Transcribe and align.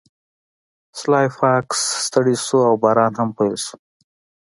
سلای 0.99 1.27
فاکس 1.37 1.81
ستړی 2.05 2.35
شو 2.45 2.57
او 2.69 2.73
باران 2.83 3.13
هم 3.19 3.29
پیل 3.37 3.55
شو 3.65 3.75